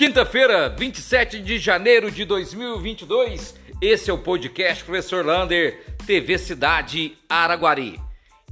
Quinta-feira, 0.00 0.70
27 0.70 1.42
de 1.42 1.58
janeiro 1.58 2.10
de 2.10 2.24
2022. 2.24 3.54
Esse 3.82 4.08
é 4.08 4.12
o 4.14 4.16
podcast 4.16 4.82
Professor 4.82 5.22
Lander, 5.22 5.84
TV 6.06 6.38
Cidade 6.38 7.18
Araguari. 7.28 8.00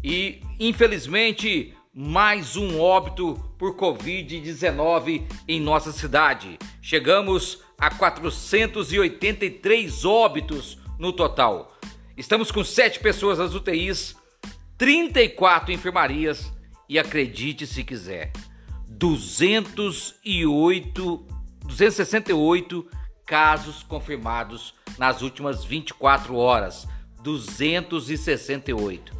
E, 0.04 0.42
infelizmente, 0.60 1.72
mais 1.94 2.54
um 2.54 2.78
óbito 2.78 3.42
por 3.56 3.74
Covid-19 3.76 5.22
em 5.48 5.58
nossa 5.58 5.90
cidade. 5.90 6.58
Chegamos 6.82 7.62
a 7.78 7.88
483 7.94 10.04
óbitos 10.04 10.76
no 10.98 11.14
total. 11.14 11.74
Estamos 12.14 12.50
com 12.50 12.62
7 12.62 13.00
pessoas 13.00 13.38
nas 13.38 13.54
UTIs, 13.54 14.14
34 14.76 15.72
enfermarias 15.72 16.52
e 16.86 16.98
acredite 16.98 17.66
se 17.66 17.82
quiser, 17.82 18.32
208 18.86 21.37
268 21.68 22.86
casos 23.24 23.82
confirmados 23.82 24.74
nas 24.98 25.22
últimas 25.22 25.64
24 25.64 26.34
horas. 26.34 26.88
268. 27.22 29.12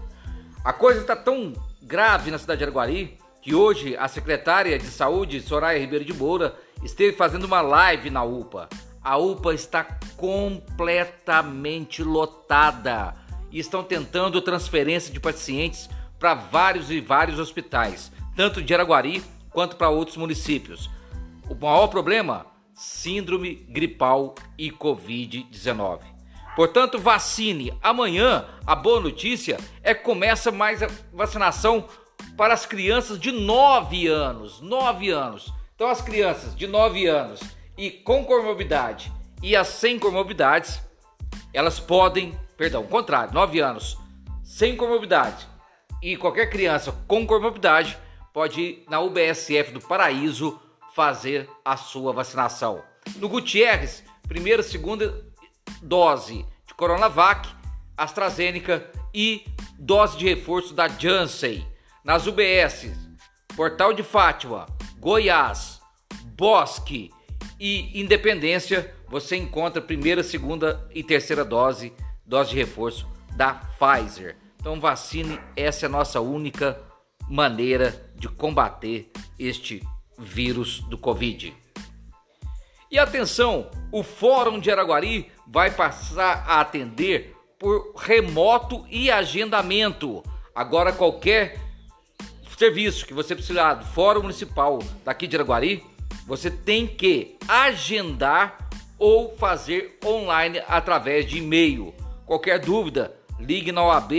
A 0.65 0.73
coisa 0.73 1.01
está 1.01 1.15
tão 1.15 1.53
grave 1.83 2.31
na 2.31 2.39
cidade 2.39 2.59
de 2.59 2.65
Araguari 2.65 3.19
que 3.43 3.55
hoje 3.55 3.97
a 3.97 4.09
secretária 4.09 4.79
de 4.79 4.87
saúde, 4.87 5.41
Soraya 5.41 5.79
Ribeiro 5.79 6.05
de 6.05 6.13
Moura, 6.13 6.57
esteve 6.83 7.17
fazendo 7.17 7.45
uma 7.45 7.61
live 7.61 8.11
na 8.11 8.25
UPA. 8.25 8.69
A 9.03 9.17
UPA 9.17 9.55
está 9.55 9.85
completamente 10.17 12.03
lotada 12.03 13.15
e 13.51 13.59
estão 13.59 13.83
tentando 13.83 14.41
transferência 14.41 15.13
de 15.13 15.21
pacientes 15.21 15.89
para 16.19 16.35
vários 16.35 16.91
e 16.91 17.01
vários 17.01 17.39
hospitais, 17.39 18.11
tanto 18.35 18.63
de 18.63 18.75
Araguari 18.75 19.23
quanto 19.51 19.77
para 19.77 19.89
outros 19.89 20.17
municípios. 20.17 20.91
O 21.51 21.55
maior 21.55 21.87
problema, 21.89 22.47
síndrome 22.75 23.55
gripal 23.55 24.35
e 24.59 24.71
Covid-19. 24.71 26.01
Portanto, 26.55 26.99
vacine. 26.99 27.73
Amanhã, 27.83 28.45
a 28.67 28.75
boa 28.75 29.01
notícia 29.01 29.59
é 29.83 29.95
que 29.95 30.03
começa 30.03 30.53
mais 30.53 30.83
a 30.83 30.89
vacinação 31.13 31.89
para 32.37 32.53
as 32.53 32.67
crianças 32.67 33.19
de 33.19 33.33
9 33.33 34.07
anos. 34.09 34.61
9 34.61 35.09
anos. 35.09 35.53
Então, 35.75 35.89
as 35.89 36.03
crianças 36.03 36.55
de 36.55 36.67
9 36.67 37.07
anos 37.07 37.41
e 37.79 37.91
com 37.91 38.25
comorbidade 38.25 39.11
e 39.43 39.57
as 39.57 39.69
sem 39.69 39.99
comorbidades, 39.99 40.83
elas 41.55 41.81
podem, 41.81 42.39
perdão, 42.57 42.85
contrário, 42.85 43.33
9 43.33 43.61
anos 43.61 43.97
sem 44.43 44.77
comorbidade 44.77 45.47
e 46.03 46.17
qualquer 46.17 46.51
criança 46.51 46.93
com 47.07 47.27
comorbidade 47.27 47.97
pode 48.35 48.61
ir 48.61 48.85
na 48.89 49.01
UBSF 49.01 49.73
do 49.73 49.81
Paraíso 49.81 50.61
fazer 50.99 51.49
a 51.65 51.77
sua 51.77 52.13
vacinação. 52.13 52.83
No 53.19 53.29
Gutierrez, 53.29 54.03
primeira 54.27 54.65
segunda 54.65 55.25
dose 55.81 56.45
de 56.67 56.75
Coronavac, 56.75 57.49
AstraZeneca 57.97 58.91
e 59.15 59.45
dose 59.79 60.19
de 60.19 60.25
reforço 60.25 60.75
da 60.75 60.89
Janssen. 60.89 61.65
Nas 62.03 62.27
UBS, 62.27 62.91
Portal 63.55 63.93
de 63.93 64.03
Fátima, 64.03 64.67
Goiás, 64.99 65.81
Bosque 66.37 67.13
e 67.61 68.01
Independência, 68.01 68.93
você 69.07 69.37
encontra 69.37 69.81
primeira, 69.81 70.25
segunda 70.25 70.85
e 70.93 71.05
terceira 71.05 71.45
dose, 71.45 71.93
dose 72.27 72.51
de 72.51 72.57
reforço 72.57 73.07
da 73.37 73.55
Pfizer. 73.55 74.37
Então 74.59 74.81
vacine, 74.81 75.39
essa 75.55 75.87
é 75.87 75.89
a 75.89 75.93
nossa 75.93 76.21
única 76.21 76.77
maneira 77.31 78.11
de 78.17 78.29
combater 78.29 79.13
este 79.39 79.81
vírus 80.19 80.81
do 80.81 80.99
Covid. 80.99 81.55
E 82.91 82.99
atenção, 82.99 83.71
o 83.93 84.03
Fórum 84.03 84.59
de 84.59 84.71
Araguari 84.71 85.31
vai 85.47 85.71
passar 85.71 86.45
a 86.47 86.61
atender 86.61 87.37
por 87.59 87.95
remoto 87.97 88.87
e 88.91 89.11
agendamento. 89.11 90.23
Agora 90.55 90.93
qualquer 90.93 91.61
serviço 92.59 93.07
que 93.07 93.15
você 93.15 93.35
precisar 93.35 93.75
do 93.75 93.85
Fórum 93.85 94.23
Municipal 94.23 94.81
daqui 95.05 95.27
de 95.27 95.37
Araguari, 95.37 95.85
você 96.27 96.51
tem 96.51 96.87
que 96.87 97.37
agendar 97.47 98.69
ou 98.99 99.37
fazer 99.37 99.99
online 100.05 100.61
através 100.67 101.27
de 101.27 101.39
e-mail. 101.39 101.95
Qualquer 102.27 102.59
dúvida, 102.59 103.15
ligue 103.39 103.71
na 103.71 103.85
OAB 103.85 104.13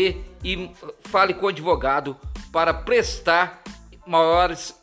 e 0.43 0.71
fale 1.01 1.33
com 1.33 1.47
o 1.47 1.49
advogado 1.49 2.15
para 2.51 2.73
prestar 2.73 3.61
maiores 4.09 4.77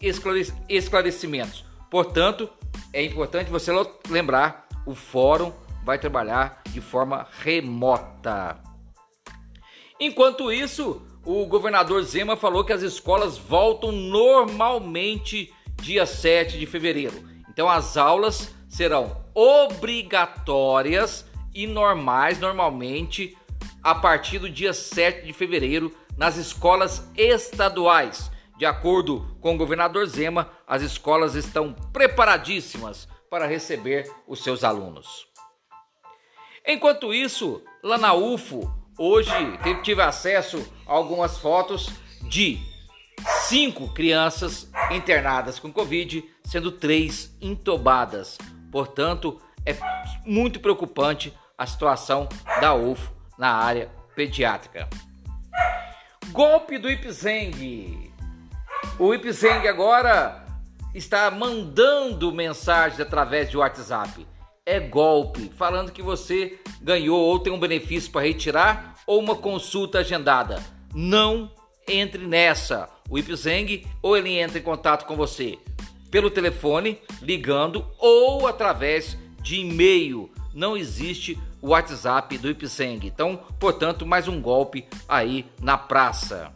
esclarecimentos. 0.68 1.64
Portanto, 1.90 2.48
é 2.92 3.02
importante 3.02 3.50
você 3.50 3.72
lembrar: 4.08 4.68
o 4.86 4.94
fórum 4.94 5.52
vai 5.84 5.98
trabalhar 5.98 6.62
de 6.68 6.80
forma 6.80 7.26
remota. 7.40 8.60
Enquanto 9.98 10.52
isso, 10.52 11.02
o 11.24 11.44
governador 11.46 12.02
Zema 12.04 12.36
falou 12.36 12.64
que 12.64 12.72
as 12.72 12.82
escolas 12.82 13.36
voltam 13.36 13.90
normalmente 13.90 15.52
dia 15.82 16.06
7 16.06 16.58
de 16.58 16.66
fevereiro. 16.66 17.14
Então 17.50 17.68
as 17.68 17.96
aulas 17.96 18.54
serão 18.68 19.24
obrigatórias 19.34 21.26
e 21.54 21.66
normais 21.66 22.38
normalmente 22.38 23.36
a 23.82 23.94
partir 23.94 24.38
do 24.38 24.48
dia 24.48 24.72
7 24.72 25.26
de 25.26 25.32
fevereiro 25.32 25.92
nas 26.16 26.36
escolas 26.36 27.10
estaduais. 27.16 28.30
De 28.56 28.64
acordo 28.64 29.36
com 29.40 29.54
o 29.54 29.58
governador 29.58 30.06
Zema, 30.06 30.50
as 30.66 30.82
escolas 30.82 31.34
estão 31.34 31.74
preparadíssimas 31.92 33.06
para 33.28 33.46
receber 33.46 34.10
os 34.26 34.42
seus 34.42 34.64
alunos. 34.64 35.26
Enquanto 36.66 37.12
isso, 37.12 37.62
lá 37.82 37.98
na 37.98 38.14
UFO, 38.14 38.72
hoje 38.98 39.30
tive 39.82 40.02
acesso 40.02 40.66
a 40.86 40.92
algumas 40.92 41.38
fotos 41.38 41.90
de 42.22 42.58
cinco 43.48 43.92
crianças 43.92 44.70
internadas 44.90 45.58
com 45.58 45.72
Covid, 45.72 46.24
sendo 46.44 46.72
três 46.72 47.36
entobadas. 47.40 48.38
Portanto, 48.72 49.40
é 49.64 49.76
muito 50.24 50.60
preocupante 50.60 51.32
a 51.58 51.66
situação 51.66 52.28
da 52.60 52.74
UFO 52.74 53.12
na 53.38 53.52
área 53.52 53.90
pediátrica. 54.14 54.88
Golpe 56.32 56.78
do 56.78 56.90
Ipzeng. 56.90 58.05
O 58.98 59.12
Ipzeng 59.14 59.68
agora 59.68 60.44
está 60.94 61.30
mandando 61.30 62.32
mensagens 62.32 63.00
através 63.00 63.50
de 63.50 63.56
WhatsApp. 63.56 64.26
É 64.64 64.80
golpe, 64.80 65.50
falando 65.56 65.92
que 65.92 66.02
você 66.02 66.58
ganhou 66.80 67.20
ou 67.20 67.38
tem 67.38 67.52
um 67.52 67.60
benefício 67.60 68.10
para 68.10 68.26
retirar 68.26 68.94
ou 69.06 69.20
uma 69.20 69.36
consulta 69.36 69.98
agendada. 69.98 70.62
Não 70.94 71.50
entre 71.86 72.26
nessa. 72.26 72.88
O 73.08 73.18
Ipzeng 73.18 73.86
ou 74.02 74.16
ele 74.16 74.38
entra 74.38 74.58
em 74.58 74.62
contato 74.62 75.06
com 75.06 75.14
você 75.14 75.58
pelo 76.10 76.30
telefone, 76.30 76.98
ligando 77.20 77.84
ou 77.98 78.46
através 78.46 79.16
de 79.42 79.60
e-mail. 79.60 80.30
Não 80.54 80.76
existe 80.76 81.38
o 81.60 81.68
WhatsApp 81.68 82.38
do 82.38 82.48
Ipzeng. 82.48 83.06
Então, 83.06 83.38
portanto, 83.60 84.06
mais 84.06 84.26
um 84.26 84.40
golpe 84.40 84.86
aí 85.06 85.44
na 85.60 85.76
praça. 85.76 86.50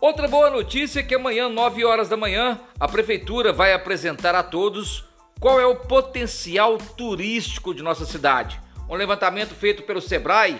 Outra 0.00 0.26
boa 0.26 0.48
notícia 0.48 1.00
é 1.00 1.02
que 1.02 1.14
amanhã, 1.14 1.46
9 1.50 1.84
horas 1.84 2.08
da 2.08 2.16
manhã, 2.16 2.58
a 2.80 2.88
prefeitura 2.88 3.52
vai 3.52 3.74
apresentar 3.74 4.34
a 4.34 4.42
todos 4.42 5.04
qual 5.38 5.60
é 5.60 5.66
o 5.66 5.76
potencial 5.76 6.78
turístico 6.78 7.74
de 7.74 7.82
nossa 7.82 8.06
cidade. 8.06 8.58
Um 8.88 8.94
levantamento 8.94 9.54
feito 9.54 9.82
pelo 9.82 10.00
Sebrae, 10.00 10.58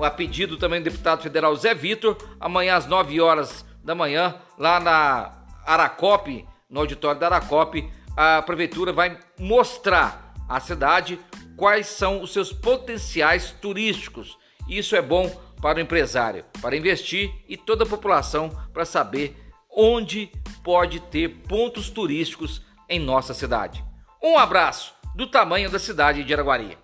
a 0.00 0.10
pedido 0.10 0.56
também 0.56 0.80
do 0.80 0.84
deputado 0.84 1.22
federal 1.22 1.54
Zé 1.54 1.74
Vitor, 1.74 2.16
amanhã 2.40 2.76
às 2.76 2.86
9 2.86 3.20
horas 3.20 3.62
da 3.84 3.94
manhã, 3.94 4.36
lá 4.56 4.80
na 4.80 5.32
Aracope, 5.66 6.46
no 6.70 6.80
auditório 6.80 7.20
da 7.20 7.26
Aracope, 7.26 7.92
a 8.16 8.40
prefeitura 8.40 8.90
vai 8.90 9.18
mostrar 9.38 10.32
à 10.48 10.60
cidade 10.60 11.20
quais 11.58 11.88
são 11.88 12.22
os 12.22 12.32
seus 12.32 12.54
potenciais 12.54 13.50
turísticos. 13.60 14.38
Isso 14.66 14.96
é 14.96 15.02
bom 15.02 15.30
para 15.60 15.78
o 15.78 15.80
empresário, 15.80 16.44
para 16.60 16.76
investir 16.76 17.32
e 17.48 17.56
toda 17.56 17.84
a 17.84 17.88
população 17.88 18.50
para 18.72 18.84
saber 18.84 19.36
onde 19.70 20.30
pode 20.62 21.00
ter 21.00 21.28
pontos 21.48 21.90
turísticos 21.90 22.62
em 22.88 22.98
nossa 22.98 23.34
cidade. 23.34 23.84
Um 24.22 24.38
abraço 24.38 24.94
do 25.14 25.26
tamanho 25.26 25.70
da 25.70 25.78
cidade 25.78 26.24
de 26.24 26.32
Araguari. 26.32 26.76